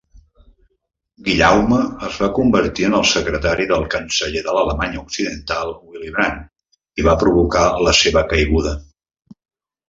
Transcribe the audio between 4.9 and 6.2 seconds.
Occidental Willy